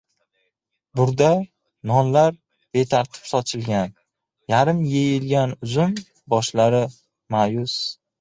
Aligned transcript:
Burda 0.99 1.25
nonlar 1.91 2.31
betartib 2.77 3.27
sochilgan. 3.31 3.93
Yarim 4.53 4.81
yeyilgan 4.93 5.53
uzum 5.69 5.93
boshlari 6.35 6.81
ma’yus. 7.37 7.77